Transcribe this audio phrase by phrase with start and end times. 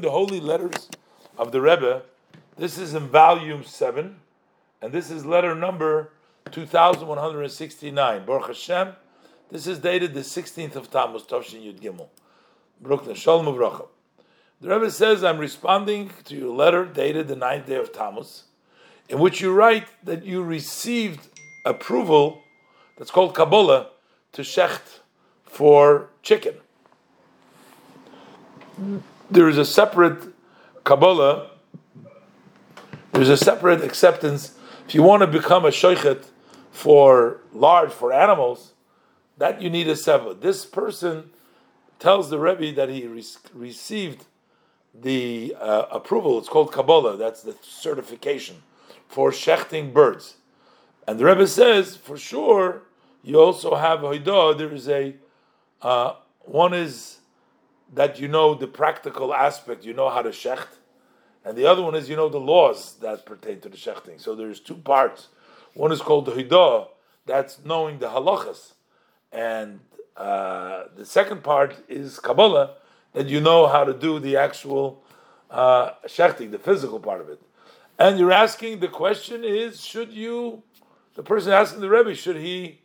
[0.00, 0.88] the holy letters
[1.38, 2.02] of the Rebbe.
[2.56, 4.16] This is in volume seven,
[4.80, 6.10] and this is letter number
[6.50, 8.24] two thousand one hundred and sixty-nine.
[8.24, 8.94] Baruch Hashem.
[9.50, 12.08] This is dated the sixteenth of Tammuz, Tovshin Yud Gimel.
[12.80, 13.86] Brooklyn Shalom Uvracha.
[14.60, 18.44] The Rebbe says, "I'm responding to your letter dated the ninth day of Tammuz,
[19.08, 21.28] in which you write that you received
[21.64, 22.42] approval.
[22.96, 23.88] That's called Kabbalah
[24.32, 25.00] to shecht
[25.44, 26.54] for chicken."
[29.30, 30.32] There is a separate
[30.84, 31.50] Kabbalah,
[33.12, 34.56] there's a separate acceptance.
[34.86, 36.26] If you want to become a shoichet
[36.70, 38.74] for large, for animals,
[39.38, 40.40] that you need a seva.
[40.40, 41.30] This person
[41.98, 44.26] tells the Rebbe that he re- received
[44.94, 46.38] the uh, approval.
[46.38, 47.16] It's called Kabbalah.
[47.16, 48.62] That's the certification
[49.08, 50.36] for shechting birds.
[51.06, 52.82] And the Rebbe says, for sure,
[53.22, 54.58] you also have hoidah.
[54.58, 55.14] There is a
[55.82, 57.18] uh, one is
[57.94, 60.78] that you know the practical aspect, you know how to shecht,
[61.44, 64.20] and the other one is you know the laws that pertain to the shechting.
[64.20, 65.28] So there's two parts.
[65.74, 66.88] One is called the hidah,
[67.26, 68.72] that's knowing the halachas,
[69.32, 69.80] and
[70.16, 72.76] uh, the second part is Kabbalah,
[73.12, 75.04] that you know how to do the actual
[75.50, 77.40] uh, shechting, the physical part of it.
[77.98, 80.62] And you're asking, the question is, should you,
[81.14, 82.80] the person asking the Rebbe, should he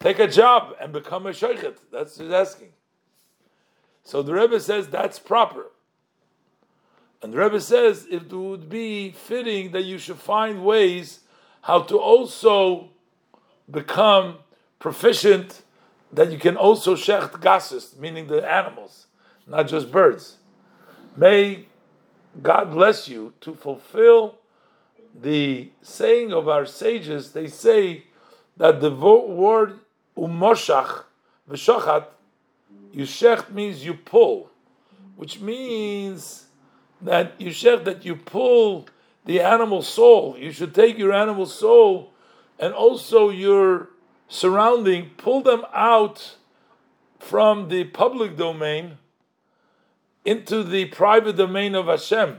[0.00, 1.76] take a job and become a shoichet?
[1.92, 2.68] That's what he's asking.
[4.06, 5.66] So the Rebbe says that's proper.
[7.20, 11.20] And the Rebbe says it would be fitting that you should find ways
[11.62, 12.90] how to also
[13.68, 14.36] become
[14.78, 15.62] proficient,
[16.12, 19.08] that you can also shecht gasos, meaning the animals,
[19.44, 20.36] not just birds.
[21.16, 21.66] May
[22.40, 24.36] God bless you to fulfill
[25.20, 27.32] the saying of our sages.
[27.32, 28.04] They say
[28.56, 29.80] that the word
[30.16, 31.02] umoshach
[31.50, 32.06] v'shochat
[32.94, 34.50] Yushech means you pull,
[35.16, 36.46] which means
[37.00, 38.88] that Yushech that you pull
[39.24, 40.36] the animal soul.
[40.38, 42.12] You should take your animal soul
[42.58, 43.90] and also your
[44.28, 46.36] surrounding, pull them out
[47.18, 48.98] from the public domain
[50.24, 52.38] into the private domain of Hashem.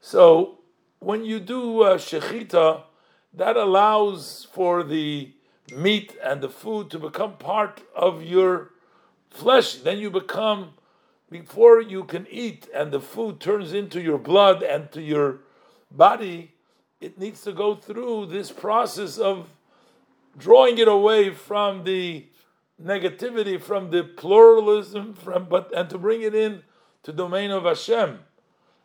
[0.00, 0.58] So
[1.00, 2.82] when you do uh, shechita,
[3.34, 5.32] that allows for the
[5.74, 8.70] meat and the food to become part of your
[9.30, 10.74] flesh, then you become,
[11.30, 15.40] before you can eat and the food turns into your blood and to your
[15.90, 16.52] body,
[17.00, 19.48] it needs to go through this process of
[20.36, 22.26] drawing it away from the
[22.82, 26.62] negativity, from the pluralism, from but and to bring it in
[27.02, 28.20] to domain of Hashem.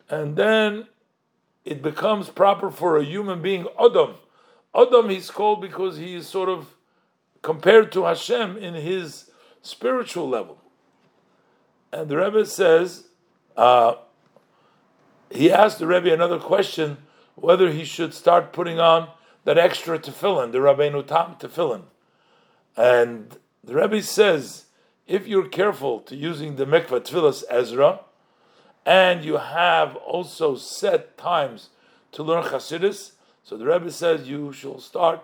[0.08, 0.86] And then
[1.64, 4.14] it becomes proper for a human being, Adam.
[4.74, 6.74] Adam he's called because he is sort of
[7.42, 9.30] compared to Hashem in his
[9.64, 10.58] spiritual level.
[11.90, 13.04] And the Rebbe says,
[13.56, 13.94] uh,
[15.30, 16.98] he asked the Rebbe another question
[17.34, 19.08] whether he should start putting on
[19.44, 21.82] that extra tefillin, the Rabbeinu Tam tefillin.
[22.76, 24.66] And the Rebbe says,
[25.06, 28.00] if you're careful to using the mikvah tevilas Ezra,
[28.86, 31.70] and you have also set times
[32.12, 35.20] to learn Chassidus, so the Rebbe says you shall start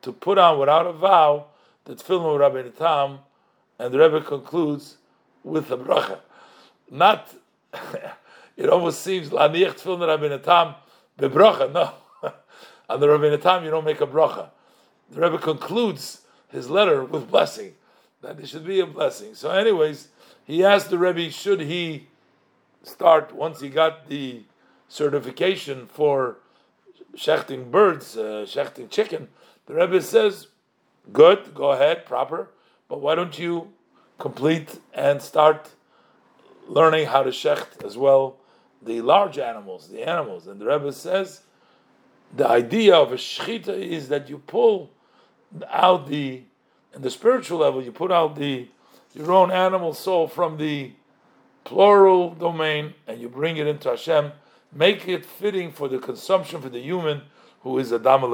[0.00, 1.46] to put on without a vow
[1.84, 3.18] the tefillin of Rabbeinu Tam
[3.78, 4.98] and the Rebbe concludes
[5.44, 6.20] with a bracha.
[6.90, 7.34] Not,
[8.56, 10.74] it almost seems, laniach tefillin Rabbeinu Tam
[11.18, 11.72] bebracha.
[11.72, 11.92] No.
[12.88, 14.50] On the Rabbeinu Tam, you don't make a bracha.
[15.10, 17.74] The Rebbe concludes his letter with blessing,
[18.20, 19.34] that it should be a blessing.
[19.34, 20.08] So anyways,
[20.44, 22.08] he asked the Rebbe, should he
[22.82, 24.42] start, once he got the
[24.88, 26.38] certification for
[27.16, 29.28] shechting birds, uh, shechting chicken,
[29.66, 30.48] the Rebbe says,
[31.12, 32.50] good, go ahead, proper.
[32.92, 33.72] But why don't you
[34.18, 35.70] complete and start
[36.68, 38.36] learning how to shecht as well
[38.82, 40.46] the large animals, the animals?
[40.46, 41.40] And the Rebbe says
[42.36, 44.90] the idea of a shechita is that you pull
[45.70, 46.42] out the,
[46.94, 48.68] in the spiritual level, you put out the
[49.14, 50.92] your own animal soul from the
[51.64, 54.32] plural domain and you bring it into Hashem,
[54.70, 57.22] make it fitting for the consumption for the human
[57.62, 58.28] who is a Damal